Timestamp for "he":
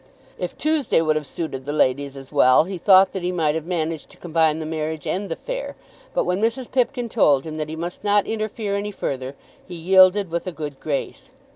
2.63-2.79, 3.21-3.31, 7.69-7.75, 9.67-9.75